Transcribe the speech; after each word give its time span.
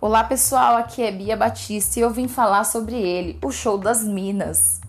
Olá 0.00 0.22
pessoal, 0.22 0.76
aqui 0.76 1.02
é 1.02 1.10
Bia 1.10 1.36
Batista 1.36 1.98
e 1.98 2.02
eu 2.02 2.10
vim 2.10 2.28
falar 2.28 2.62
sobre 2.62 2.94
ele, 2.94 3.36
o 3.42 3.50
show 3.50 3.76
das 3.76 4.04
Minas. 4.04 4.80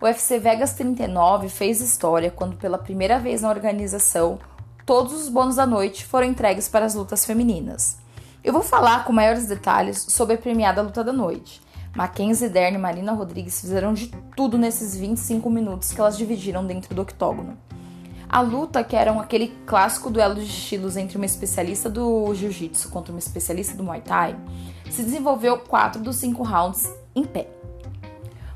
O 0.00 0.04
UFC 0.04 0.40
Vegas 0.40 0.72
39 0.72 1.48
fez 1.48 1.80
história 1.80 2.28
quando, 2.28 2.56
pela 2.56 2.76
primeira 2.76 3.20
vez 3.20 3.42
na 3.42 3.50
organização, 3.50 4.36
todos 4.84 5.12
os 5.12 5.28
bônus 5.28 5.54
da 5.54 5.64
noite 5.64 6.04
foram 6.04 6.26
entregues 6.26 6.66
para 6.66 6.84
as 6.84 6.96
lutas 6.96 7.24
femininas. 7.24 7.98
Eu 8.42 8.52
vou 8.52 8.64
falar 8.64 9.04
com 9.04 9.12
maiores 9.12 9.46
detalhes 9.46 10.04
sobre 10.08 10.34
a 10.34 10.38
premiada 10.38 10.82
luta 10.82 11.04
da 11.04 11.12
noite. 11.12 11.62
Mackenzie 11.94 12.48
Dern 12.48 12.74
e 12.74 12.80
Marina 12.80 13.12
Rodrigues 13.12 13.60
fizeram 13.60 13.94
de 13.94 14.08
tudo 14.34 14.58
nesses 14.58 14.96
25 14.96 15.48
minutos 15.48 15.92
que 15.92 16.00
elas 16.00 16.18
dividiram 16.18 16.66
dentro 16.66 16.96
do 16.96 17.02
octógono. 17.02 17.56
A 18.30 18.40
luta, 18.40 18.84
que 18.84 18.94
era 18.94 19.10
aquele 19.18 19.48
clássico 19.64 20.10
duelo 20.10 20.34
de 20.34 20.42
estilos 20.42 20.98
entre 20.98 21.16
uma 21.16 21.24
especialista 21.24 21.88
do 21.88 22.34
jiu-jitsu 22.34 22.90
contra 22.90 23.10
uma 23.10 23.18
especialista 23.18 23.74
do 23.74 23.82
muay 23.82 24.02
thai, 24.02 24.36
se 24.90 25.02
desenvolveu 25.02 25.58
quatro 25.58 26.02
dos 26.02 26.16
cinco 26.16 26.42
rounds 26.42 26.92
em 27.14 27.24
pé. 27.24 27.48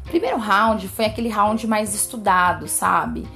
O 0.04 0.08
primeiro 0.10 0.36
round 0.36 0.86
foi 0.88 1.06
aquele 1.06 1.30
round 1.30 1.66
mais 1.66 1.94
estudado, 1.94 2.68
sabe? 2.68 3.26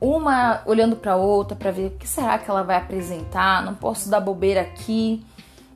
Uma 0.00 0.62
olhando 0.66 0.94
para 0.94 1.16
outra 1.16 1.56
para 1.56 1.72
ver 1.72 1.88
o 1.88 1.98
que 1.98 2.06
será 2.06 2.38
que 2.38 2.48
ela 2.48 2.62
vai 2.62 2.76
apresentar, 2.76 3.64
não 3.64 3.74
posso 3.74 4.08
dar 4.08 4.20
bobeira 4.20 4.60
aqui. 4.60 5.24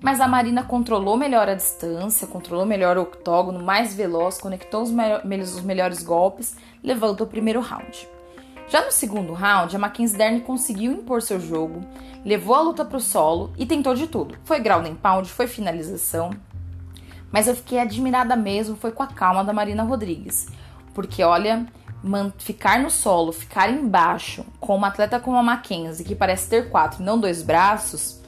Mas 0.01 0.21
a 0.21 0.29
Marina 0.29 0.63
controlou 0.63 1.17
melhor 1.17 1.49
a 1.49 1.55
distância, 1.55 2.29
controlou 2.29 2.65
melhor 2.65 2.97
o 2.97 3.03
octógono, 3.03 3.65
mais 3.65 3.93
veloz, 3.95 4.39
conectou 4.39 4.83
os, 4.83 4.91
os 4.91 5.63
melhores 5.63 6.03
golpes, 6.03 6.57
levando 6.83 7.23
o 7.23 7.27
primeiro 7.27 7.61
round. 7.61 8.14
Já 8.69 8.85
no 8.85 8.91
segundo 8.91 9.33
round, 9.33 9.77
a 9.77 9.79
Mackenzie 9.79 10.17
Dern 10.17 10.41
conseguiu 10.41 10.93
impor 10.93 11.23
seu 11.23 11.39
jogo, 11.39 11.83
levou 12.25 12.55
a 12.55 12.63
luta 12.63 12.85
para 12.85 12.97
o 12.97 13.01
solo 13.01 13.53
e 13.57 13.67
tentou 13.67 13.95
de 13.95 14.07
tudo. 14.07 14.37
Foi 14.45 14.59
ground 14.59 14.87
and 14.87 14.97
pound, 14.97 15.29
foi 15.29 15.47
finalização. 15.47 16.31
Mas 17.31 17.47
eu 17.47 17.55
fiquei 17.55 17.79
admirada 17.79 18.35
mesmo, 18.37 18.77
foi 18.77 18.91
com 18.91 19.03
a 19.03 19.07
calma 19.07 19.45
da 19.45 19.53
Marina 19.53 19.83
Rodrigues. 19.83 20.47
Porque 20.95 21.23
olha, 21.23 21.67
ficar 22.39 22.79
no 22.81 22.91
solo, 22.91 23.33
ficar 23.33 23.71
embaixo, 23.71 24.45
com 24.59 24.77
uma 24.77 24.89
atleta 24.89 25.21
como 25.21 25.37
a 25.37 25.43
Mackenzie, 25.43 26.05
que 26.05 26.15
parece 26.15 26.49
ter 26.49 26.71
quatro 26.71 27.03
e 27.03 27.05
não 27.05 27.19
dois 27.19 27.43
braços, 27.43 28.21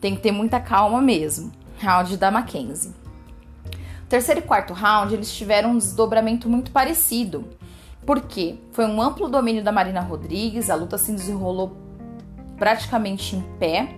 tem 0.00 0.14
que 0.14 0.22
ter 0.22 0.32
muita 0.32 0.60
calma 0.60 1.00
mesmo. 1.00 1.52
Round 1.80 2.16
da 2.16 2.30
Mackenzie. 2.30 2.92
terceiro 4.08 4.40
e 4.40 4.42
quarto 4.42 4.72
round, 4.72 5.14
eles 5.14 5.32
tiveram 5.32 5.70
um 5.70 5.78
desdobramento 5.78 6.48
muito 6.48 6.70
parecido. 6.70 7.48
Porque 8.08 8.58
foi 8.72 8.86
um 8.86 9.02
amplo 9.02 9.28
domínio 9.28 9.62
da 9.62 9.70
Marina 9.70 10.00
Rodrigues, 10.00 10.70
a 10.70 10.74
luta 10.74 10.96
se 10.96 11.12
desenrolou 11.12 11.76
praticamente 12.56 13.36
em 13.36 13.42
pé, 13.58 13.96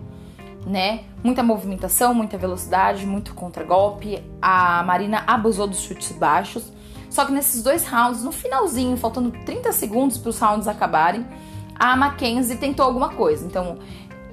né? 0.67 1.05
Muita 1.23 1.45
movimentação, 1.45 2.13
muita 2.13 2.37
velocidade, 2.37 3.07
muito 3.07 3.33
contragolpe. 3.35 4.21
A 4.43 4.83
Marina 4.83 5.23
abusou 5.29 5.69
dos 5.69 5.79
chutes 5.79 6.11
baixos. 6.11 6.73
Só 7.09 7.25
que 7.25 7.31
nesses 7.31 7.63
dois 7.63 7.87
rounds, 7.87 8.25
no 8.25 8.33
finalzinho, 8.33 8.97
faltando 8.97 9.31
30 9.47 9.71
segundos 9.71 10.19
para 10.19 10.31
os 10.31 10.41
rounds 10.41 10.67
acabarem, 10.67 11.25
a 11.77 11.97
Mackenzie 11.97 12.57
tentou 12.57 12.87
alguma 12.87 13.11
coisa. 13.11 13.47
Então, 13.47 13.79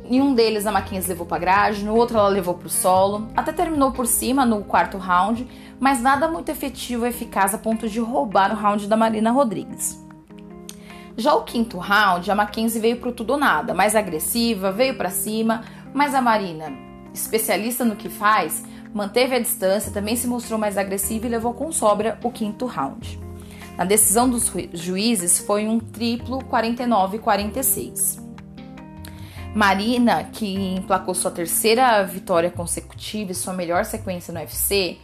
em 0.09 0.21
um 0.21 0.33
deles 0.33 0.65
a 0.65 0.71
Mackenzie 0.71 1.09
levou 1.09 1.25
para 1.25 1.37
grade, 1.37 1.83
no 1.83 1.93
outro 1.93 2.17
ela 2.17 2.29
levou 2.29 2.53
para 2.53 2.67
o 2.67 2.69
solo, 2.69 3.27
até 3.35 3.51
terminou 3.51 3.91
por 3.91 4.07
cima 4.07 4.45
no 4.45 4.63
quarto 4.63 4.97
round, 4.97 5.45
mas 5.79 6.01
nada 6.01 6.27
muito 6.29 6.49
efetivo 6.49 7.05
e 7.05 7.09
eficaz 7.09 7.53
a 7.53 7.57
ponto 7.57 7.89
de 7.89 7.99
roubar 7.99 8.51
o 8.51 8.55
round 8.55 8.87
da 8.87 8.95
Marina 8.95 9.31
Rodrigues. 9.31 10.01
Já 11.17 11.33
o 11.33 11.43
quinto 11.43 11.77
round, 11.77 12.29
a 12.29 12.35
Mackenzie 12.35 12.79
veio 12.79 12.97
pro 12.97 13.11
tudo 13.11 13.33
ou 13.33 13.39
nada, 13.39 13.73
mais 13.73 13.95
agressiva, 13.95 14.71
veio 14.71 14.95
para 14.95 15.09
cima, 15.09 15.63
mas 15.93 16.15
a 16.15 16.21
Marina, 16.21 16.71
especialista 17.13 17.83
no 17.83 17.95
que 17.95 18.07
faz, 18.07 18.63
manteve 18.93 19.35
a 19.35 19.39
distância, 19.39 19.91
também 19.91 20.15
se 20.15 20.27
mostrou 20.27 20.57
mais 20.57 20.77
agressiva 20.77 21.25
e 21.25 21.29
levou 21.29 21.53
com 21.53 21.71
sobra 21.71 22.17
o 22.23 22.31
quinto 22.31 22.65
round. 22.65 23.19
Na 23.75 23.83
decisão 23.83 24.29
dos 24.29 24.51
juízes 24.73 25.39
foi 25.39 25.67
um 25.67 25.79
triplo 25.79 26.39
49-46. 26.43 28.26
Marina, 29.55 30.25
que 30.25 30.75
emplacou 30.75 31.15
sua 31.15 31.31
terceira 31.31 32.03
vitória 32.03 32.51
consecutiva 32.51 33.31
e 33.31 33.35
sua 33.35 33.53
melhor 33.53 33.85
sequência 33.85 34.33
no 34.33 34.39
UFC, 34.39 34.97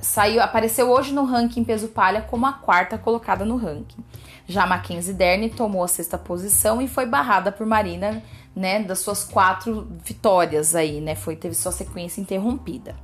saiu, 0.00 0.42
apareceu 0.42 0.90
hoje 0.90 1.12
no 1.12 1.24
ranking 1.24 1.64
peso 1.64 1.88
palha 1.88 2.22
como 2.22 2.46
a 2.46 2.52
quarta 2.52 2.96
colocada 2.96 3.44
no 3.44 3.56
ranking. 3.56 4.02
Já 4.46 4.66
Mackenzie 4.66 5.14
Dern 5.14 5.48
tomou 5.50 5.84
a 5.84 5.88
sexta 5.88 6.18
posição 6.18 6.80
e 6.80 6.88
foi 6.88 7.06
barrada 7.06 7.52
por 7.52 7.66
Marina, 7.66 8.22
né, 8.56 8.82
das 8.82 8.98
suas 8.98 9.22
quatro 9.22 9.86
vitórias 10.04 10.74
aí, 10.74 11.00
né, 11.00 11.14
foi 11.14 11.36
teve 11.36 11.54
sua 11.54 11.70
sequência 11.70 12.20
interrompida. 12.20 12.96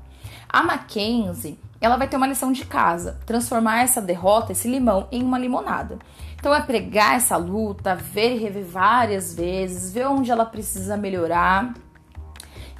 A 0.48 0.62
Mackenzie, 0.62 1.58
ela 1.80 1.96
vai 1.96 2.08
ter 2.08 2.16
uma 2.16 2.26
lição 2.26 2.52
de 2.52 2.64
casa, 2.64 3.18
transformar 3.26 3.82
essa 3.82 4.00
derrota, 4.00 4.52
esse 4.52 4.68
limão, 4.68 5.08
em 5.12 5.22
uma 5.22 5.38
limonada. 5.38 5.98
Então 6.38 6.54
é 6.54 6.60
pregar 6.60 7.16
essa 7.16 7.36
luta, 7.36 7.94
ver 7.94 8.36
e 8.36 8.38
rever 8.38 8.64
várias 8.64 9.34
vezes, 9.34 9.92
ver 9.92 10.06
onde 10.06 10.30
ela 10.30 10.44
precisa 10.44 10.96
melhorar. 10.96 11.74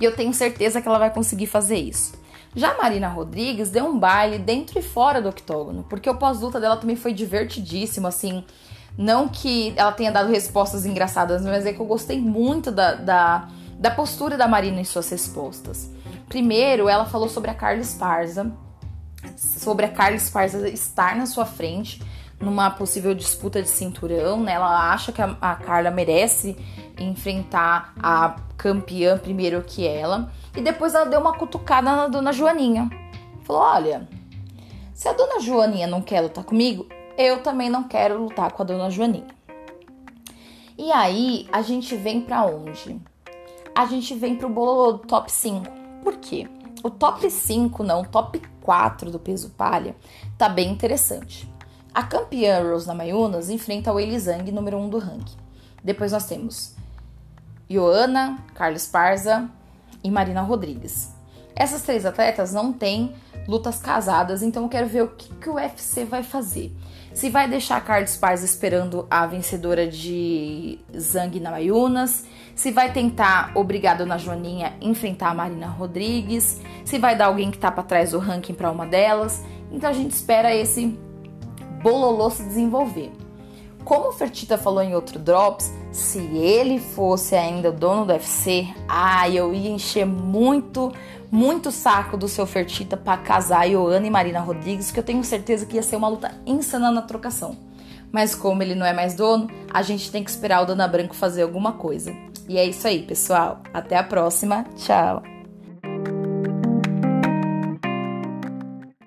E 0.01 0.05
eu 0.05 0.15
tenho 0.15 0.33
certeza 0.33 0.81
que 0.81 0.89
ela 0.89 0.99
vai 0.99 1.11
conseguir 1.11 1.47
fazer 1.47 1.77
isso. 1.77 2.15
Já 2.55 2.73
a 2.73 2.79
Marina 2.79 3.09
Rodrigues 3.09 3.71
deu 3.71 3.85
um 3.85 3.99
baile 3.99 4.39
dentro 4.39 4.79
e 4.79 4.83
fora 4.83 5.21
do 5.21 5.29
octógono, 5.29 5.85
porque 5.89 6.09
o 6.09 6.17
pós-luta 6.17 6.59
dela 6.59 6.77
também 6.77 6.97
foi 6.97 7.13
divertidíssimo, 7.13 8.07
assim. 8.07 8.45
Não 8.97 9.29
que 9.29 9.75
ela 9.77 9.93
tenha 9.93 10.11
dado 10.11 10.31
respostas 10.31 10.87
engraçadas, 10.87 11.43
mas 11.43 11.67
é 11.67 11.73
que 11.73 11.81
eu 11.81 11.85
gostei 11.85 12.19
muito 12.19 12.71
da, 12.71 12.95
da, 12.95 13.49
da 13.79 13.91
postura 13.91 14.39
da 14.39 14.49
Marina 14.49 14.81
em 14.81 14.85
suas 14.85 15.11
respostas. 15.11 15.91
Primeiro, 16.31 16.89
ela 16.89 17.05
falou 17.05 17.29
sobre 17.29 17.51
a 17.51 17.55
Carla 17.55 17.81
Esparza, 17.81 18.51
sobre 19.67 19.85
a 19.85 19.89
Carla 19.89 20.15
Esparza 20.15 20.69
estar 20.69 21.17
na 21.17 21.27
sua 21.27 21.45
frente 21.45 22.01
numa 22.39 22.71
possível 22.71 23.13
disputa 23.13 23.61
de 23.61 23.69
cinturão, 23.69 24.41
né? 24.41 24.53
Ela 24.53 24.93
acha 24.93 25.11
que 25.11 25.21
a, 25.21 25.37
a 25.41 25.57
Carla 25.57 25.91
merece 25.91 26.57
enfrentar 26.97 27.93
a 28.01 28.37
campeã 28.57 29.19
primeiro 29.19 29.61
que 29.65 29.85
ela. 29.85 30.31
E 30.57 30.61
depois 30.61 30.95
ela 30.95 31.07
deu 31.07 31.19
uma 31.19 31.37
cutucada 31.37 31.97
na 31.97 32.07
dona 32.07 32.33
Joaninha. 32.33 32.89
Falou: 33.43 33.61
Olha, 33.61 34.09
se 34.95 35.09
a 35.09 35.13
dona 35.13 35.41
Joaninha 35.41 35.89
não 35.89 36.01
quer 36.01 36.21
lutar 36.21 36.45
comigo, 36.45 36.87
eu 37.19 37.43
também 37.43 37.69
não 37.69 37.83
quero 37.83 38.23
lutar 38.23 38.53
com 38.53 38.63
a 38.63 38.67
dona 38.67 38.89
Joaninha. 38.89 39.35
E 40.79 40.93
aí 40.93 41.49
a 41.51 41.61
gente 41.61 41.97
vem 41.97 42.21
para 42.21 42.45
onde? 42.45 43.01
A 43.75 43.85
gente 43.87 44.15
vem 44.15 44.37
pro 44.37 44.49
bolo 44.49 44.93
do 44.93 44.99
top 45.01 45.33
5. 45.33 45.67
Por 46.05 46.19
quê? 46.19 46.47
O 46.87 46.91
top 46.91 47.29
5, 47.29 47.83
não, 47.83 48.05
top 48.05 48.41
4 48.61 49.11
do 49.11 49.19
peso 49.19 49.51
palha 49.51 49.97
tá 50.39 50.49
bem 50.49 50.71
interessante. 50.71 51.53
A 51.93 52.05
campeã 52.05 52.63
Rose 52.63 52.87
Namayunas 52.87 53.51
enfrenta 53.51 53.93
o 53.93 53.99
Elizang, 53.99 54.53
número 54.53 54.77
1 54.77 54.85
um 54.85 54.89
do 54.89 54.99
ranking. 54.99 55.37
Depois 55.83 56.13
nós 56.13 56.29
temos 56.29 56.77
Joana, 57.69 58.39
Carlos 58.55 58.87
Parza 58.87 59.51
e 60.05 60.09
Marina 60.13 60.43
Rodrigues. 60.43 61.16
Essas 61.57 61.83
três 61.83 62.05
atletas 62.05 62.53
não 62.53 62.71
têm 62.71 63.15
lutas 63.49 63.79
casadas, 63.79 64.43
então 64.43 64.65
eu 64.65 64.69
quero 64.69 64.87
ver 64.87 65.03
o 65.05 65.09
que, 65.09 65.33
que 65.35 65.49
o 65.49 65.55
UFC 65.55 66.05
vai 66.05 66.23
fazer. 66.23 66.71
Se 67.15 67.31
vai 67.31 67.49
deixar 67.49 67.79
a 67.79 67.81
Carlos 67.81 68.15
Parza 68.19 68.45
esperando 68.45 69.07
a 69.11 69.27
vencedora 69.27 69.87
de 69.87 70.79
Zang 70.95 71.41
Namayunas, 71.41 72.27
se 72.55 72.71
vai 72.71 72.93
tentar 72.93 73.53
obrigar 73.55 73.95
a 73.95 73.99
Dona 73.99 74.19
Joaninha 74.19 74.75
a 74.79 74.85
enfrentar 74.85 75.31
a 75.31 75.35
Marina 75.35 75.67
Rodrigues, 75.67 76.61
se 76.85 76.99
vai 76.99 77.17
dar 77.17 77.27
alguém 77.27 77.51
que 77.51 77.57
tá 77.57 77.71
para 77.71 77.83
trás 77.83 78.11
do 78.11 78.19
ranking 78.19 78.53
para 78.53 78.71
uma 78.71 78.87
delas. 78.87 79.43
Então 79.73 79.89
a 79.89 79.95
gente 79.95 80.11
espera 80.11 80.55
esse 80.55 80.99
bololô 81.83 82.29
se 82.29 82.43
desenvolver. 82.43 83.11
Como 83.83 84.09
o 84.09 84.13
Fertita 84.13 84.59
falou 84.59 84.83
em 84.83 84.95
outro 84.95 85.19
Drops, 85.19 85.73
se 85.97 86.19
ele 86.19 86.79
fosse 86.79 87.35
ainda 87.35 87.73
dono 87.73 88.05
do 88.05 88.13
UFC, 88.13 88.69
ah, 88.87 89.29
eu 89.31 89.55
ia 89.55 89.71
encher 89.71 90.05
muito, 90.05 90.93
muito 91.31 91.73
saco 91.73 92.17
do 92.17 92.29
seu 92.29 92.47
Fertita 92.47 92.97
para 92.97 93.17
casar 93.17 93.65
Ioana 93.65 94.07
e 94.07 94.11
Marina 94.11 94.41
Rodrigues, 94.41 94.91
que 94.91 95.01
eu 95.01 95.05
tenho 95.05 95.25
certeza 95.25 95.65
que 95.65 95.77
ia 95.77 95.83
ser 95.83 95.97
uma 95.97 96.09
luta 96.09 96.35
insana 96.47 96.91
na 96.91 97.03
trocação. 97.03 97.57
Mas 98.13 98.35
como 98.35 98.63
ele 98.63 98.75
não 98.75 98.87
é 98.87 98.93
mais 98.93 99.15
dono, 99.15 99.51
a 99.73 99.83
gente 99.83 100.11
tem 100.11 100.23
que 100.23 100.31
esperar 100.31 100.63
o 100.63 100.67
Dona 100.67 100.87
Branco 100.87 101.15
fazer 101.15 101.43
alguma 101.43 101.73
coisa. 101.73 102.15
E 102.49 102.59
é 102.59 102.65
isso 102.65 102.87
aí, 102.87 103.03
pessoal. 103.03 103.63
Até 103.73 103.97
a 103.97 104.05
próxima. 104.05 104.65
Tchau. 104.77 105.36